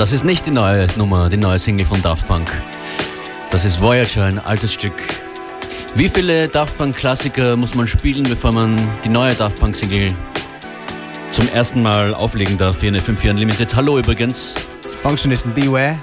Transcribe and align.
Das 0.00 0.12
ist 0.12 0.24
nicht 0.24 0.46
die 0.46 0.50
neue 0.50 0.86
Nummer, 0.96 1.28
die 1.28 1.36
neue 1.36 1.58
Single 1.58 1.84
von 1.84 2.00
Daft 2.00 2.26
Punk. 2.26 2.50
Das 3.50 3.66
ist 3.66 3.82
Voyager, 3.82 4.24
ein 4.24 4.38
altes 4.38 4.72
Stück. 4.72 4.94
Wie 5.94 6.08
viele 6.08 6.48
Daft 6.48 6.78
Punk 6.78 6.96
Klassiker 6.96 7.54
muss 7.54 7.74
man 7.74 7.86
spielen, 7.86 8.22
bevor 8.22 8.50
man 8.50 8.80
die 9.04 9.10
neue 9.10 9.34
Daft 9.34 9.60
Punk 9.60 9.76
Single 9.76 10.08
zum 11.30 11.46
ersten 11.50 11.82
Mal 11.82 12.14
auflegen 12.14 12.56
darf 12.56 12.80
hier 12.80 12.88
in 12.88 12.96
FM4 12.96 13.28
Unlimited? 13.32 13.76
Hallo 13.76 13.98
übrigens. 13.98 14.54
Functionist 15.02 15.44
and 15.44 15.54
Beware. 15.54 15.98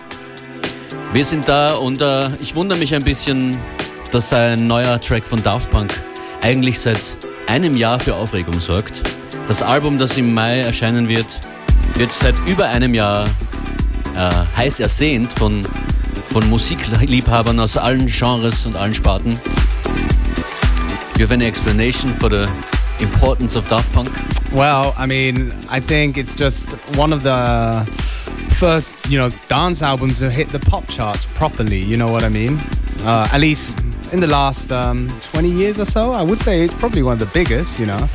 Wir 1.11 1.25
sind 1.25 1.49
da 1.49 1.73
und 1.73 1.99
äh, 1.99 2.35
ich 2.39 2.53
wundere 2.53 2.77
mich 2.77 2.93
ein 2.93 3.03
bisschen, 3.03 3.57
dass 4.11 4.31
ein 4.31 4.67
neuer 4.67 5.01
Track 5.01 5.25
von 5.25 5.41
Daft 5.41 5.71
Punk 5.71 5.91
eigentlich 6.43 6.79
seit 6.79 7.01
einem 7.47 7.75
Jahr 7.75 7.99
für 7.99 8.13
Aufregung 8.13 8.59
sorgt. 8.59 9.01
Das 9.47 9.63
Album, 9.63 9.97
das 9.97 10.17
im 10.17 10.35
Mai 10.35 10.59
erscheinen 10.59 11.09
wird, 11.09 11.39
wird 11.95 12.11
seit 12.11 12.35
über 12.47 12.67
einem 12.67 12.93
Jahr 12.93 13.25
äh, 14.17 14.31
heiß 14.57 14.79
ersehnt 14.79 15.31
von, 15.33 15.65
von 16.31 16.49
Musikliebhabern 16.49 17.59
aus 17.59 17.77
allen 17.77 18.07
Genres 18.07 18.65
und 18.65 18.75
allen 18.75 18.93
Sparten. 18.93 19.39
Do 21.13 21.21
you 21.21 21.25
have 21.25 21.33
any 21.33 21.45
explanation 21.45 22.13
for 22.13 22.29
the 22.29 22.47
importance 22.99 23.55
of 23.57 23.67
Daft 23.67 23.91
Punk? 23.93 24.09
Well, 24.51 24.93
I 24.97 25.05
mean, 25.07 25.53
I 25.69 25.79
think 25.79 26.17
it's 26.17 26.35
just 26.35 26.69
one 26.95 27.13
of 27.13 27.23
the 27.23 27.85
first, 28.55 28.93
you 29.09 29.17
know, 29.17 29.29
dance 29.47 29.81
albums 29.81 30.19
to 30.19 30.29
hit 30.29 30.51
the 30.51 30.59
pop 30.59 30.87
charts 30.87 31.25
properly. 31.25 31.79
You 31.79 31.97
know 31.97 32.11
what 32.11 32.23
I 32.23 32.29
mean? 32.29 32.59
Uh, 33.03 33.27
at 33.31 33.39
least 33.39 33.75
in 34.11 34.19
the 34.19 34.27
last 34.27 34.71
um, 34.71 35.07
20 35.21 35.49
years 35.49 35.79
or 35.79 35.85
so, 35.85 36.13
I 36.13 36.23
would 36.23 36.39
say 36.39 36.61
it's 36.61 36.73
probably 36.73 37.03
one 37.03 37.13
of 37.13 37.19
the 37.19 37.31
biggest. 37.33 37.79
You 37.79 37.87
know. 37.87 38.09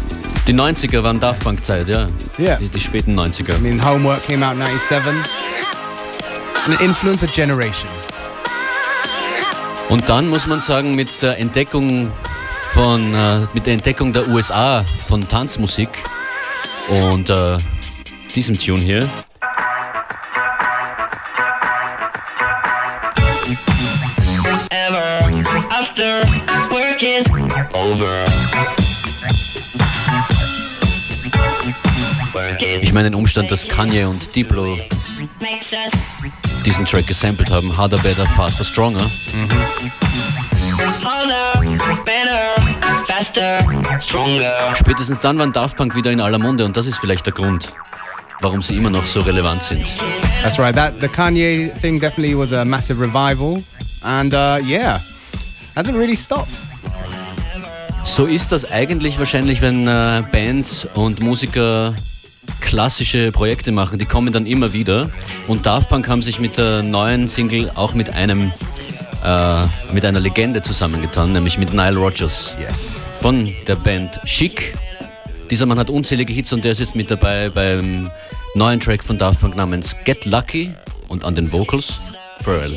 Die 0.46 0.52
90er 0.52 1.02
waren 1.02 1.20
Daft 1.20 1.44
Punk 1.44 1.62
Zeit, 1.64 1.88
ja. 1.88 2.08
Yeah. 2.38 2.58
Die, 2.58 2.68
die 2.68 2.80
späten 2.80 3.14
90er. 3.18 3.56
I 3.56 3.60
mean, 3.60 3.78
Homework 3.78 4.22
came 4.24 4.42
out 4.42 4.56
in 4.56 4.62
97. 4.62 5.41
Influenced 6.80 7.28
a 7.28 7.32
generation. 7.32 7.90
Und 9.88 10.08
dann 10.08 10.28
muss 10.28 10.46
man 10.46 10.60
sagen, 10.60 10.94
mit 10.94 11.20
der 11.20 11.38
Entdeckung 11.38 12.10
von, 12.72 13.14
äh, 13.14 13.40
mit 13.52 13.66
der 13.66 13.74
Entdeckung 13.74 14.12
der 14.12 14.28
USA 14.28 14.84
von 15.08 15.28
Tanzmusik 15.28 15.88
und 16.88 17.28
äh, 17.28 17.56
diesem 18.34 18.56
Tune 18.56 18.80
hier. 18.80 19.08
Ever 24.70 25.30
after 25.70 26.22
work 26.70 27.02
is 27.02 27.26
over. 27.74 28.31
Ich 32.92 32.94
meine 32.94 33.08
den 33.08 33.14
Umstand, 33.14 33.50
dass 33.50 33.66
Kanye 33.66 34.04
und 34.04 34.36
Diplo 34.36 34.78
diesen 36.66 36.84
Track 36.84 37.06
gesampelt 37.06 37.50
haben. 37.50 37.74
Harder, 37.74 37.96
Better, 37.96 38.26
Faster, 38.26 38.64
Stronger. 38.64 39.10
stronger. 43.98 44.74
Spätestens 44.74 45.20
dann 45.20 45.38
waren 45.38 45.54
Daft 45.54 45.78
Punk 45.78 45.96
wieder 45.96 46.10
in 46.10 46.20
aller 46.20 46.38
Munde 46.38 46.66
und 46.66 46.76
das 46.76 46.86
ist 46.86 46.98
vielleicht 46.98 47.24
der 47.24 47.32
Grund, 47.32 47.72
warum 48.42 48.60
sie 48.60 48.76
immer 48.76 48.90
noch 48.90 49.06
so 49.06 49.20
relevant 49.20 49.62
sind. 49.62 49.90
That's 50.42 50.58
right. 50.58 50.74
That 50.74 51.00
the 51.00 51.08
Kanye 51.08 51.72
thing 51.80 51.98
definitely 51.98 52.36
was 52.36 52.52
a 52.52 52.62
massive 52.62 53.00
revival, 53.00 53.64
and 54.02 54.34
uh, 54.34 54.58
yeah, 54.62 55.00
hasn't 55.74 55.96
really 55.96 56.14
stopped. 56.14 56.60
So 58.04 58.26
ist 58.26 58.52
das 58.52 58.70
eigentlich 58.70 59.18
wahrscheinlich, 59.18 59.62
wenn 59.62 59.88
äh, 59.88 60.22
Bands 60.30 60.86
und 60.92 61.20
Musiker 61.20 61.94
klassische 62.60 63.32
Projekte 63.32 63.72
machen. 63.72 63.98
Die 63.98 64.06
kommen 64.06 64.32
dann 64.32 64.46
immer 64.46 64.72
wieder. 64.72 65.10
Und 65.48 65.66
Daft 65.66 65.88
Punk 65.88 66.08
haben 66.08 66.22
sich 66.22 66.38
mit 66.38 66.58
der 66.58 66.82
neuen 66.82 67.28
Single 67.28 67.70
auch 67.74 67.94
mit 67.94 68.10
einem 68.10 68.52
äh, 69.24 69.66
mit 69.92 70.04
einer 70.04 70.20
Legende 70.20 70.62
zusammengetan, 70.62 71.32
nämlich 71.32 71.58
mit 71.58 71.72
Nile 71.72 71.96
Rodgers 71.96 72.56
Yes. 72.60 73.02
von 73.14 73.52
der 73.66 73.76
Band 73.76 74.20
Chic. 74.24 74.74
Dieser 75.50 75.66
Mann 75.66 75.78
hat 75.78 75.90
unzählige 75.90 76.32
Hits 76.32 76.52
und 76.52 76.64
der 76.64 76.72
ist 76.72 76.80
jetzt 76.80 76.96
mit 76.96 77.10
dabei 77.10 77.50
beim 77.50 78.10
neuen 78.54 78.80
Track 78.80 79.04
von 79.04 79.18
Daft 79.18 79.40
Punk 79.40 79.56
namens 79.56 79.96
Get 80.04 80.24
Lucky 80.24 80.72
und 81.08 81.24
an 81.24 81.34
den 81.34 81.52
Vocals 81.52 82.00
Pharrell. 82.40 82.76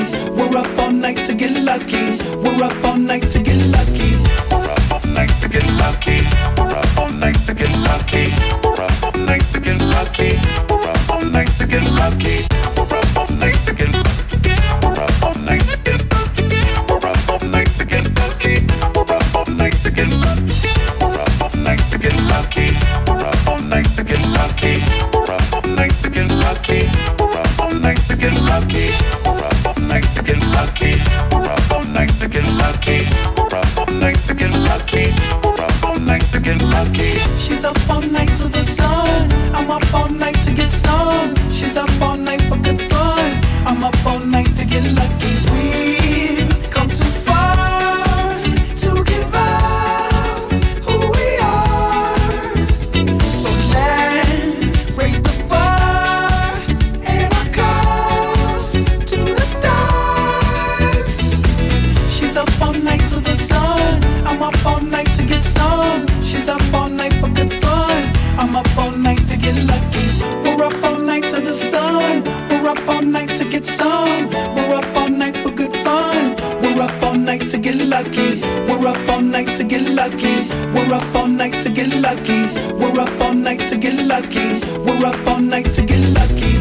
Lucky. 82.41 82.73
We're 82.73 83.01
up 83.01 83.21
all 83.21 83.33
night 83.33 83.65
to 83.69 83.77
get 83.77 83.95
lucky. 84.07 84.59
We're 84.79 85.05
up 85.05 85.27
all 85.27 85.39
night 85.39 85.71
to 85.73 85.81
get 85.81 85.99
lucky. 86.13 86.59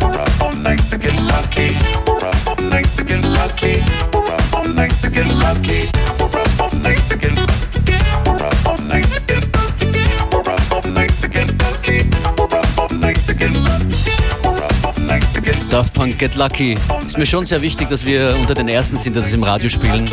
We're 0.00 0.14
up 0.14 0.40
all 0.40 0.52
night 0.54 0.78
to 0.90 0.98
get 0.98 1.18
lucky. 1.20 1.76
We're 2.06 2.24
up 2.24 2.46
all 2.46 2.56
night 2.66 2.86
to 2.96 3.04
get 3.04 3.24
lucky. 3.24 3.80
We're 4.12 4.30
up 4.32 4.52
all 4.52 4.68
night 4.72 4.92
to 5.02 5.08
get 5.08 5.28
lucky. 5.32 5.88
We're 6.18 6.36
up 6.40 6.60
all 6.60 6.70
night 6.78 6.98
to 7.08 7.16
get 7.16 7.36
lucky. 7.36 7.96
We're 8.26 8.46
up 8.46 8.66
all 8.66 8.78
night 8.78 9.08
to 9.10 9.20
get 9.26 9.44
lucky. 9.54 9.92
We're 10.32 10.50
up 10.50 10.72
all 10.72 10.88
night 10.90 11.12
to 11.20 11.28
get 11.28 11.48
lucky. 11.62 12.10
We're 12.38 12.58
up 12.58 12.78
all 12.78 12.88
night 12.98 13.18
to 13.26 13.34
get 13.34 13.56
lucky. 13.56 14.10
We're 14.44 14.64
up 14.64 14.86
all 14.86 15.04
night 15.04 15.24
to 15.34 15.40
get 15.40 15.56
lucky. 15.56 15.70
Daft 15.70 15.94
Punk 15.94 16.18
Get 16.18 16.36
Lucky. 16.36 16.78
Ist 17.06 17.18
mir 17.18 17.26
schon 17.26 17.46
sehr 17.46 17.62
wichtig, 17.62 17.88
dass 17.88 18.04
wir 18.04 18.34
unter 18.38 18.54
den 18.54 18.68
Ersten 18.68 18.98
sind, 18.98 19.16
die 19.16 19.20
das 19.20 19.32
im 19.32 19.42
Radio 19.42 19.68
spielen. 19.68 20.08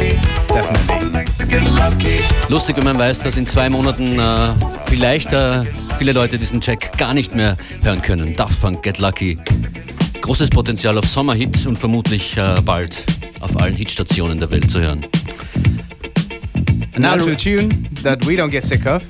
Definitely. 0.48 1.39
Lustig, 2.50 2.78
wenn 2.78 2.84
man 2.84 2.98
weiß, 2.98 3.22
dass 3.22 3.38
in 3.38 3.46
zwei 3.46 3.70
Monaten 3.70 4.20
äh, 4.20 4.54
vielleicht 4.88 5.34
äh, 5.34 5.64
viele 5.98 6.14
Leute 6.14 6.38
diesen 6.38 6.62
Check 6.62 6.98
gar 6.98 7.14
nicht 7.14 7.36
mehr 7.36 7.56
hören 7.84 8.02
können. 8.02 8.36
Daft 8.36 8.60
Punk 8.60 8.82
Get 8.84 8.98
Lucky. 8.98 9.38
Großes 10.22 10.50
Potenzial 10.50 10.98
auf 10.98 11.06
Sommerhit 11.06 11.66
und 11.66 11.78
vermutlich 11.78 12.36
äh, 12.38 12.56
bald 12.66 13.04
auf 13.40 13.56
allen 13.58 13.76
Hitstationen 13.76 14.40
der 14.40 14.50
Welt 14.52 14.70
zu 14.70 14.80
hören. 14.80 15.02
Now 16.98 17.16
to 17.18 17.32
a 17.32 17.36
tune 17.36 17.70
that 18.04 18.26
we 18.26 18.34
don't 18.34 18.50
get 18.50 18.64
sick 18.64 18.86
of. 18.86 19.04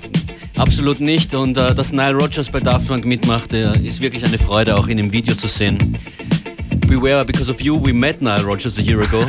Absolut 0.57 1.00
nicht. 1.00 1.33
Und 1.33 1.57
äh, 1.57 1.74
dass 1.74 1.94
Nile 1.94 2.13
Rodgers 2.13 2.50
bei 2.50 2.59
Daft 2.59 2.88
Punk 2.88 3.06
mitmacht, 3.06 3.53
äh, 3.53 3.71
ist 3.80 4.01
wirklich 4.01 4.25
eine 4.25 4.38
Freude, 4.38 4.75
auch 4.77 4.88
in 4.88 4.97
dem 4.97 5.12
Video 5.12 5.33
zu 5.33 5.47
sehen. 5.47 5.97
Beware, 6.89 7.24
because 7.24 7.50
of 7.50 7.62
you, 7.62 7.75
we 7.75 7.94
met 7.94 8.19
Nile 8.19 8.44
Rodgers 8.44 8.80
a 8.80 8.81
year 8.81 9.01
ago. 9.01 9.21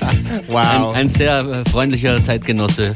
Ein, 0.00 0.42
Wow. 0.48 0.94
ein 0.94 1.08
sehr 1.08 1.40
äh, 1.40 1.68
freundlicher 1.68 2.22
Zeitgenosse 2.22 2.94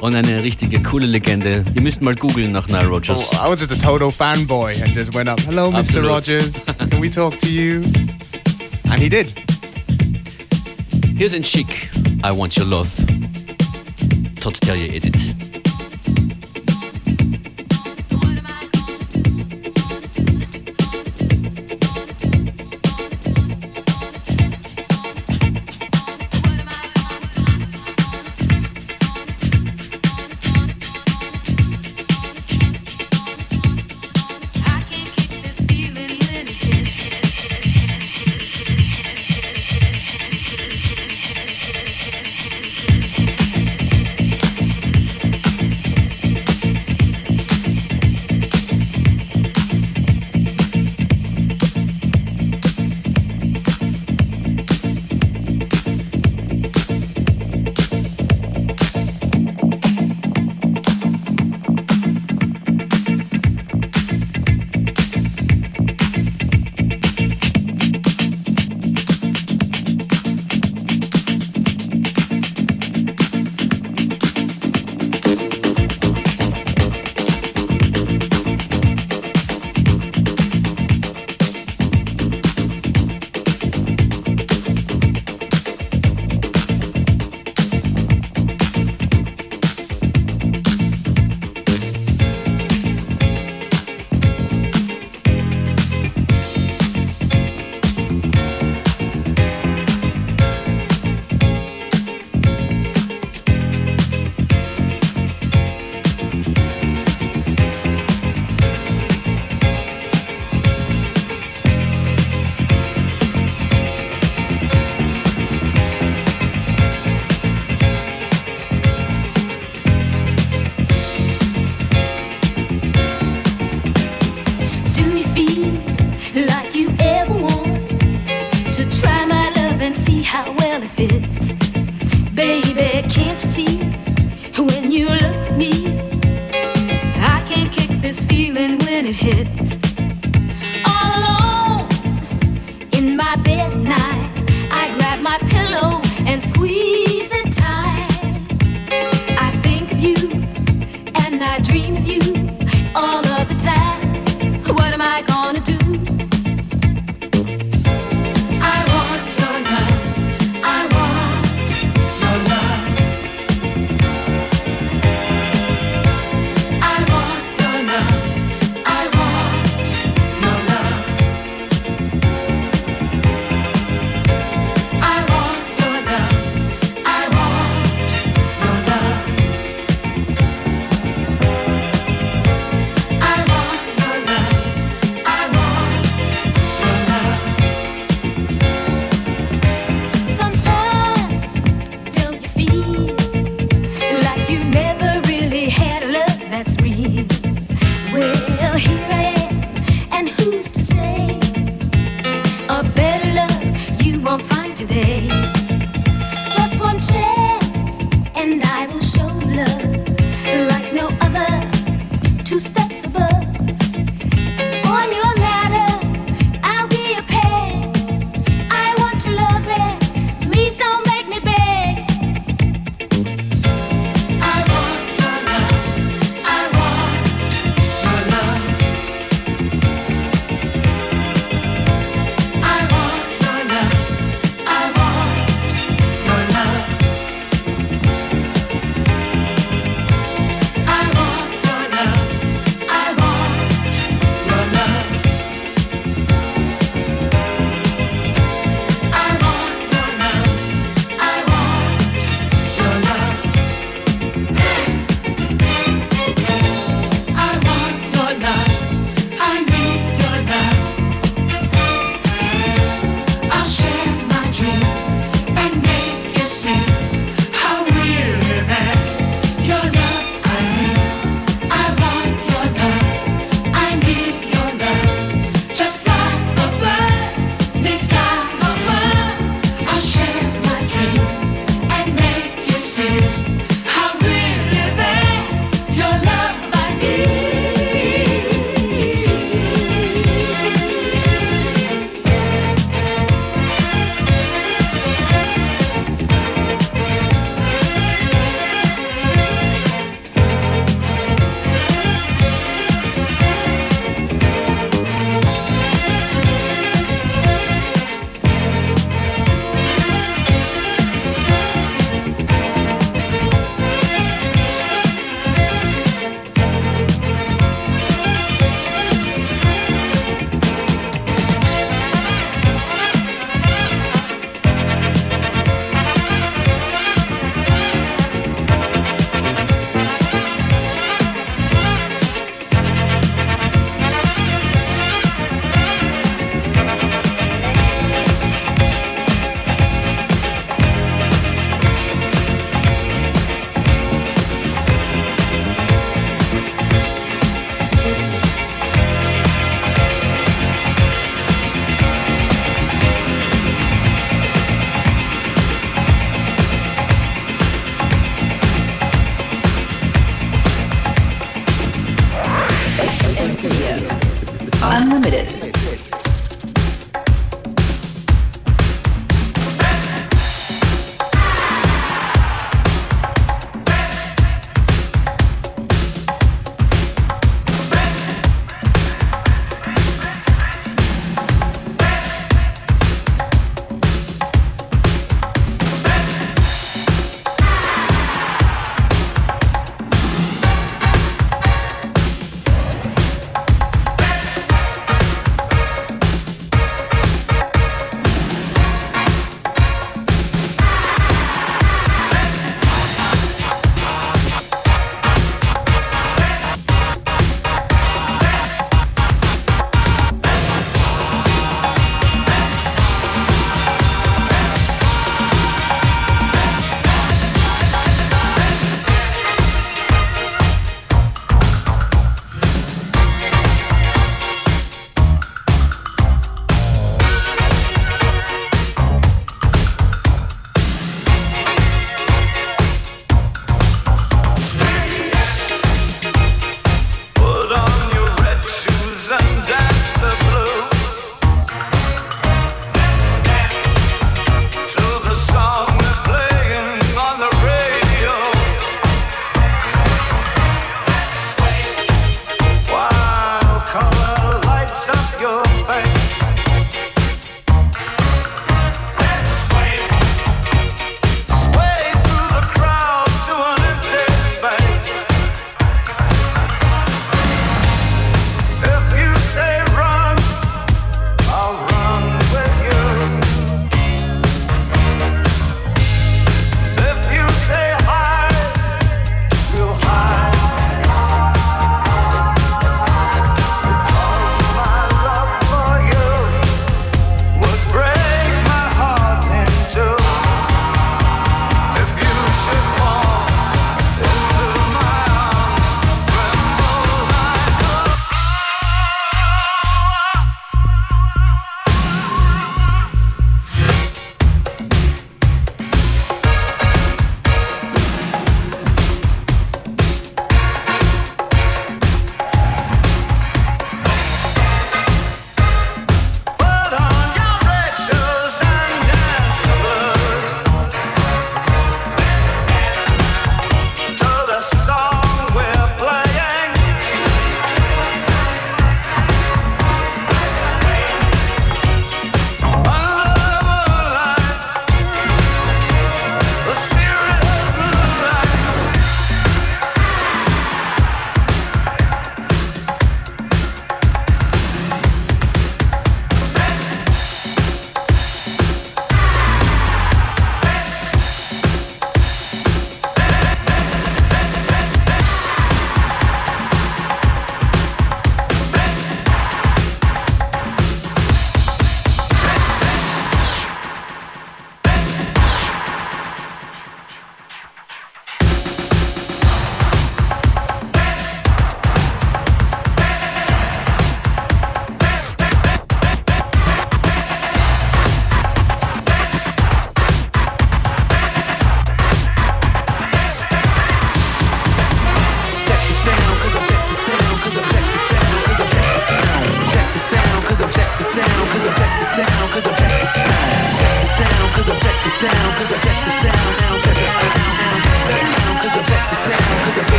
und 0.00 0.16
eine 0.16 0.42
richtige 0.42 0.82
coole 0.82 1.06
Legende. 1.06 1.64
Ihr 1.74 1.80
müsst 1.80 2.02
mal 2.02 2.14
googeln 2.16 2.50
nach 2.50 2.66
Nile 2.66 2.86
Rodgers. 2.88 3.28
Oh, 3.32 3.36
I 3.46 3.48
was 3.48 3.60
just 3.60 3.70
a 3.72 3.76
total 3.76 4.10
fanboy 4.10 4.74
and 4.82 4.92
just 4.94 5.14
went 5.14 5.28
up, 5.28 5.40
hello, 5.46 5.70
Mr. 5.70 5.78
Absolute. 5.78 6.08
Rogers, 6.08 6.64
can 6.90 7.00
we 7.00 7.08
talk 7.08 7.36
to 7.38 7.46
you? 7.48 7.82
And 8.90 9.00
he 9.00 9.08
did. 9.08 9.32
Here's 11.16 11.32
in 11.34 11.44
Chic, 11.44 11.88
I 12.24 12.32
Want 12.32 12.56
Your 12.56 12.66
Love. 12.66 12.90
Todd 14.40 14.54
Terje 14.60 14.92
Edit. 14.92 15.31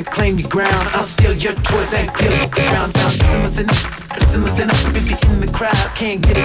and 0.00 0.06
claim 0.10 0.38
your 0.38 0.48
ground. 0.48 0.88
I'll 0.94 1.04
steal 1.04 1.34
your 1.34 1.52
toys 1.54 1.92
and 1.92 2.12
clear 2.14 2.32
your 2.32 2.48
ground. 2.48 2.94
Down. 2.94 3.10
Listen, 3.10 3.42
listen, 3.42 3.66
listen, 4.18 4.42
listen 4.42 4.70
up. 4.70 4.96
If 4.96 5.10
you're 5.10 5.32
in 5.32 5.40
the 5.40 5.52
crowd, 5.52 5.76
can't 5.94 6.22
get 6.22 6.38
it. 6.38 6.39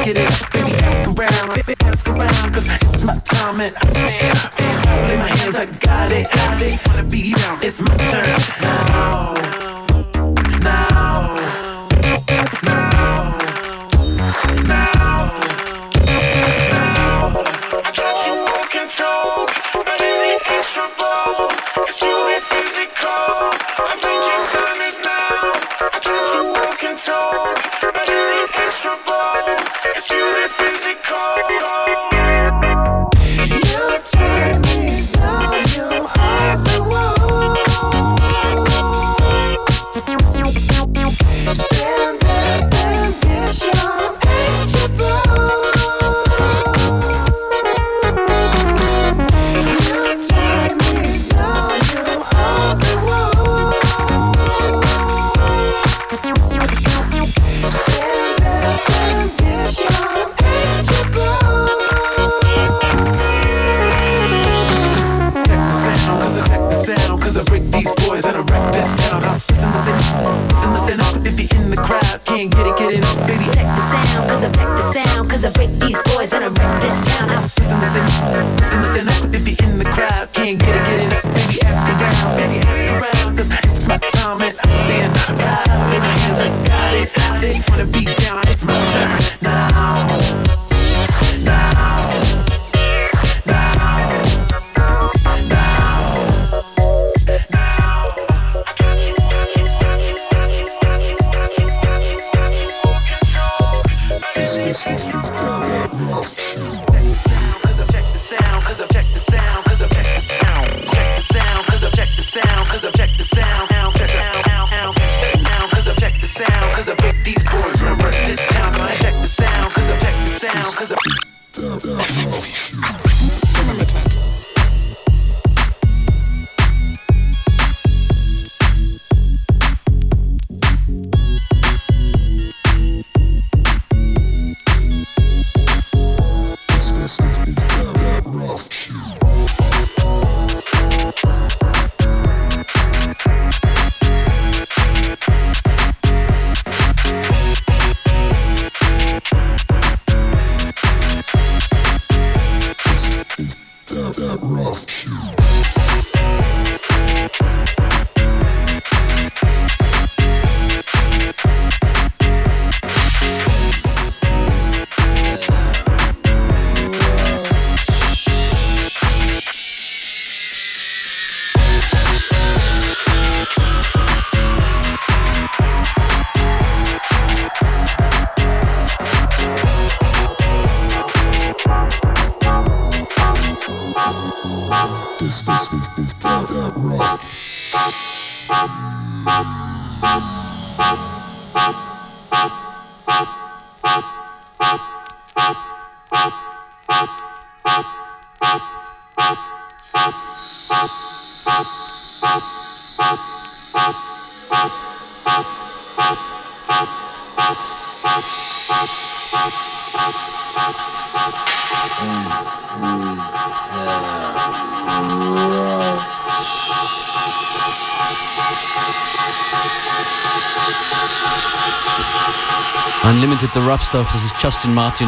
Rough 223.66 223.84
Stuff, 223.84 224.12
das 224.14 224.24
ist 224.24 224.36
Justin 224.42 224.74
Martin 224.76 225.08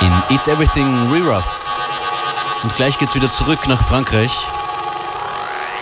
in 0.00 0.34
It's 0.34 0.48
Everything 0.48 1.12
Re-Rough. 1.12 1.44
Und 2.62 2.74
gleich 2.76 2.98
geht's 2.98 3.14
wieder 3.14 3.30
zurück 3.30 3.68
nach 3.68 3.86
Frankreich 3.86 4.32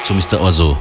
zu 0.04 0.14
Mr. 0.14 0.40
Orso. 0.40 0.76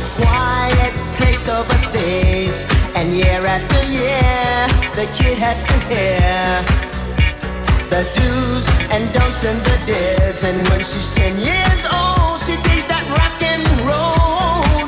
A 0.00 0.04
quiet 0.20 0.94
place 1.16 1.48
overseas. 1.48 2.64
And 2.96 3.16
year 3.16 3.44
after 3.44 3.80
year, 3.92 4.56
the 4.96 5.06
kid 5.16 5.36
has 5.38 5.64
to 5.68 5.76
hear 5.90 6.64
the 7.92 8.02
do's 8.16 8.66
and 8.94 9.04
don'ts 9.12 9.44
and 9.44 9.60
the 9.68 9.76
dares. 9.86 10.44
And 10.44 10.56
when 10.68 10.80
she's 10.80 11.14
10 11.14 11.36
years 11.36 11.82
old, 11.92 12.38
she 12.40 12.56
digs 12.64 12.86
that 12.88 13.04
rock 13.18 13.38
and 13.52 13.64
roll. 13.88 14.86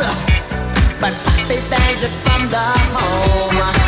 But 1.01 1.13
Poppy 1.25 1.59
bangs 1.69 2.03
it 2.05 2.15
from 2.25 2.43
the 2.55 2.67
home. 2.97 3.82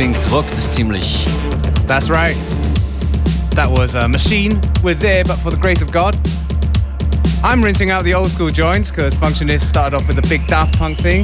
Klingt, 0.00 0.30
rockt 0.32 0.56
es 0.56 0.74
ziemlich. 0.74 1.26
That's 1.86 2.08
right. 2.08 2.34
That 3.54 3.70
was 3.70 3.94
a 3.94 4.08
machine. 4.08 4.58
We're 4.82 4.94
there, 4.94 5.24
but 5.24 5.36
for 5.36 5.50
the 5.50 5.58
grace 5.58 5.82
of 5.82 5.92
God. 5.92 6.16
I'm 7.44 7.62
rinsing 7.62 7.90
out 7.90 8.04
the 8.04 8.14
old 8.14 8.30
school 8.30 8.48
joints 8.48 8.90
because 8.90 9.14
Functionist 9.14 9.60
started 9.60 9.94
off 9.94 10.06
with 10.08 10.16
the 10.16 10.26
big 10.26 10.46
Daft 10.46 10.78
Punk 10.78 10.96
thing. 10.96 11.20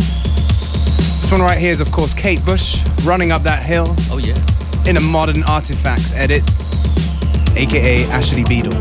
This 1.16 1.32
one 1.32 1.40
right 1.40 1.56
here 1.56 1.72
is, 1.72 1.80
of 1.80 1.90
course, 1.90 2.12
Kate 2.12 2.44
Bush 2.44 2.84
running 3.02 3.32
up 3.32 3.42
that 3.44 3.62
hill 3.62 3.94
Oh 4.10 4.18
yeah. 4.18 4.36
in 4.86 4.98
a 4.98 5.00
modern 5.00 5.42
artifacts 5.44 6.12
edit, 6.12 6.42
aka 7.56 8.04
Ashley 8.10 8.44
Beadle. 8.44 8.74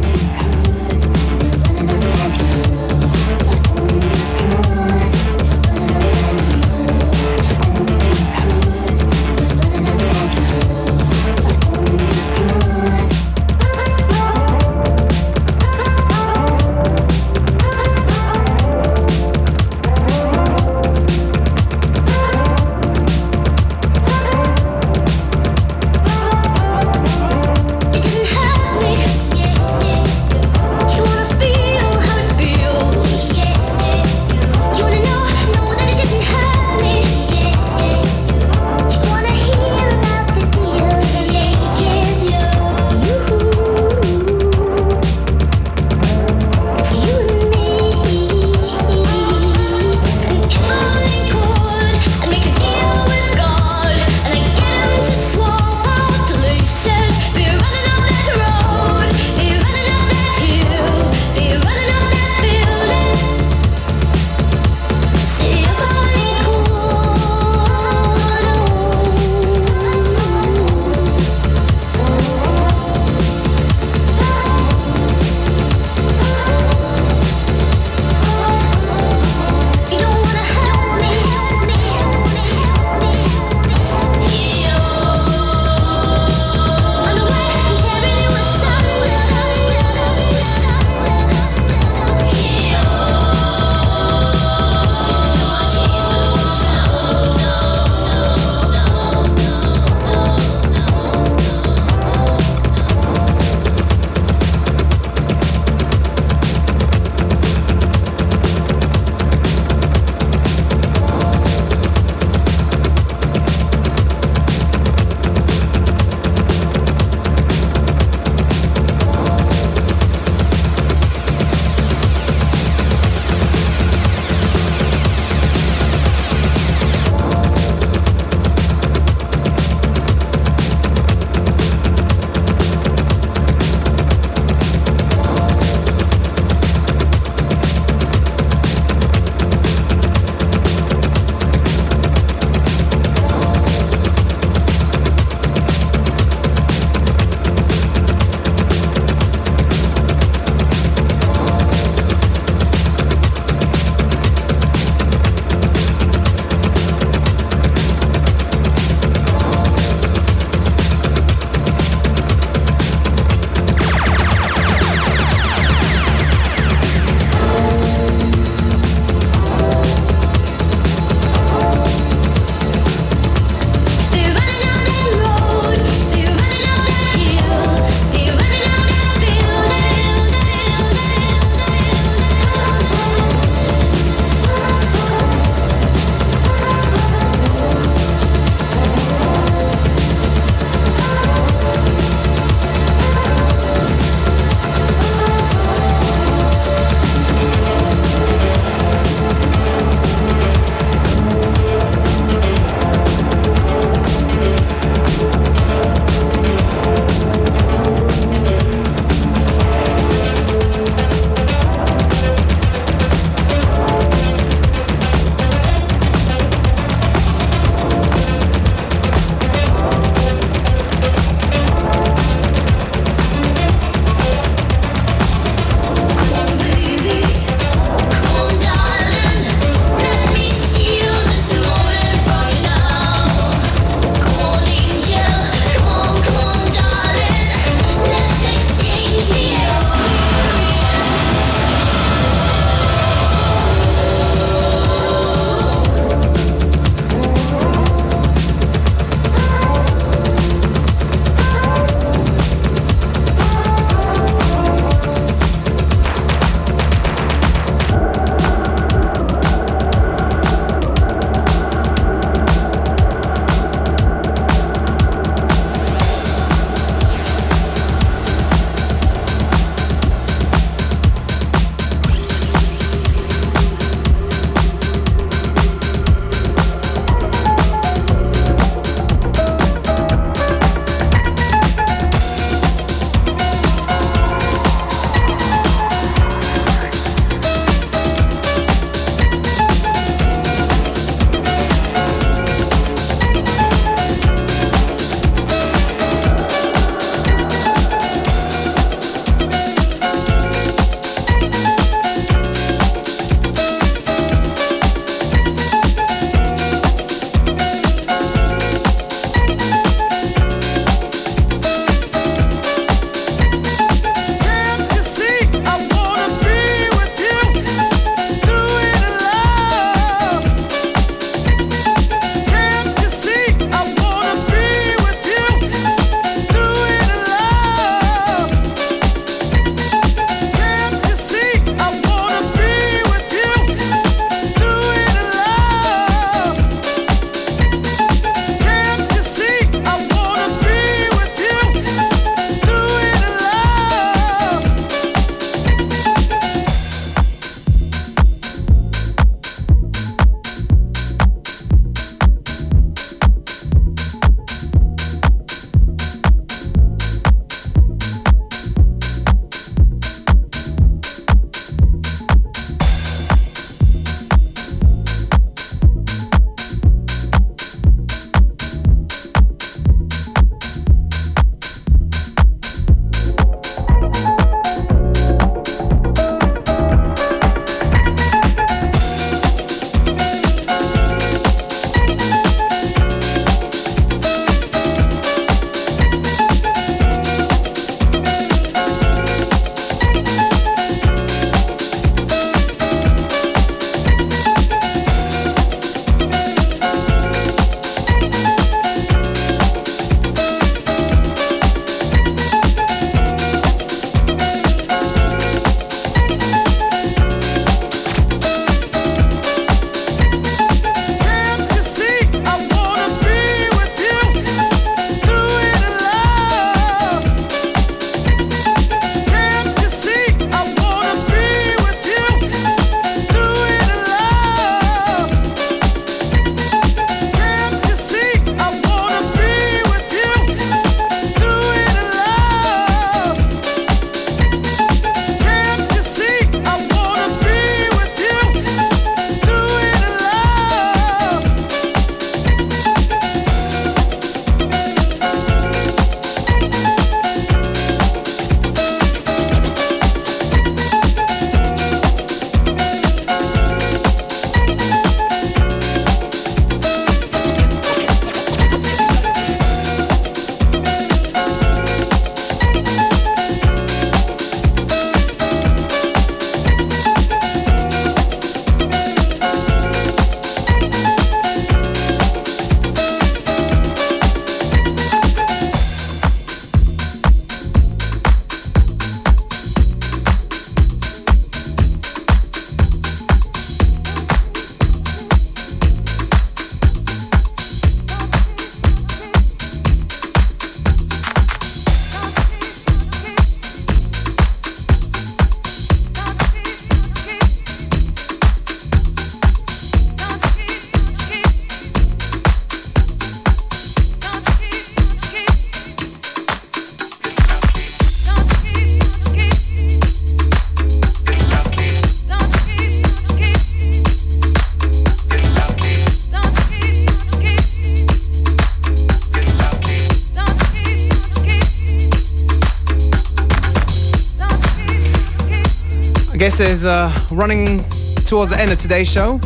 I 526.55 526.57
guess 526.57 526.69
is 526.69 526.85
uh, 526.85 527.13
running 527.31 527.83
towards 528.27 528.51
the 528.51 528.57
end 528.57 528.71
of 528.71 528.79
today's 528.79 529.11
show. 529.11 529.39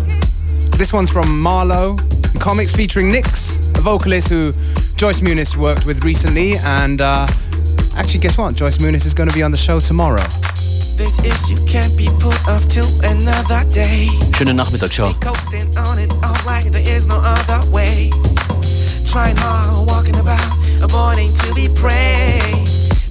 This 0.78 0.94
one's 0.94 1.10
from 1.10 1.42
Marlowe 1.42 1.98
Comics 2.40 2.76
featuring 2.76 3.12
Nix, 3.12 3.58
a 3.76 3.82
vocalist 3.82 4.30
who 4.30 4.52
Joyce 4.96 5.22
Muniz 5.22 5.58
worked 5.58 5.88
with 5.88 6.04
recently. 6.04 6.58
And 6.58 7.02
uh, 7.02 7.26
actually, 7.98 8.20
guess 8.20 8.38
what? 8.38 8.54
Joyce 8.54 8.78
Muniz 8.78 9.08
is 9.08 9.16
going 9.16 9.28
to 9.28 9.34
be 9.34 9.42
on 9.42 9.50
the 9.50 9.58
show 9.58 9.80
tomorrow. 9.80 10.22
This 10.22 11.18
is 11.26 11.50
you 11.50 11.58
can't 11.66 11.98
be 11.98 12.06
put 12.22 12.38
off 12.48 12.70
till 12.70 12.86
another 13.02 13.66
day. 13.74 14.06
Schönen 14.38 14.58
Nachmittag, 14.58 14.92
ciao. 14.92 15.10
Coasting 15.20 15.66
on 15.90 15.98
it, 15.98 16.14
alright, 16.22 16.66
there 16.66 16.86
is 16.96 17.08
no 17.08 17.18
other 17.24 17.60
way. 17.74 18.12
Trying 19.10 19.38
hard, 19.38 19.88
walking 19.88 20.20
about, 20.22 20.46
avoiding 20.84 21.34
to 21.42 21.56
be 21.56 21.70
prey. 21.74 22.38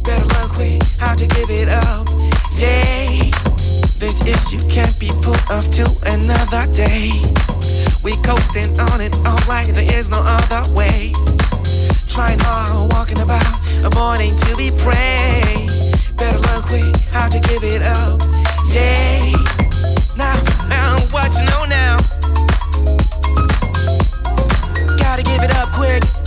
Better 0.06 0.24
learn 0.38 0.48
quick 0.54 0.82
how 1.00 1.16
to 1.16 1.26
give 1.26 1.50
it 1.50 1.68
up. 1.68 2.06
Yay. 2.58 3.47
This 3.98 4.22
issue 4.22 4.62
can't 4.70 4.94
be 5.00 5.10
put 5.24 5.50
off 5.50 5.66
till 5.74 5.90
another 6.06 6.62
day. 6.78 7.10
We 8.04 8.14
coasting 8.22 8.70
on 8.94 9.00
it 9.00 9.10
all 9.26 9.42
like 9.48 9.66
there 9.66 9.90
is 9.98 10.08
no 10.08 10.22
other 10.22 10.62
way. 10.72 11.10
Trying 12.06 12.38
hard, 12.46 12.92
walking 12.92 13.18
about, 13.18 13.42
morning 13.94 14.30
to 14.30 14.56
be 14.56 14.70
prey. 14.86 15.66
Better 16.16 16.38
learn 16.46 16.62
quick 16.70 16.94
how 17.10 17.28
to 17.28 17.40
give 17.50 17.64
it 17.64 17.82
up. 17.82 18.22
Yay! 18.70 19.34
Now, 20.16 20.38
now, 20.70 20.98
what 21.10 21.34
you 21.34 21.44
know 21.50 21.64
now? 21.66 21.96
Gotta 24.96 25.24
give 25.24 25.42
it 25.42 25.50
up 25.56 25.70
quick. 25.74 26.17